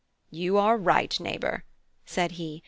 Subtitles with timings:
[0.31, 1.63] "You are right, neighbour,"
[2.07, 2.59] said he.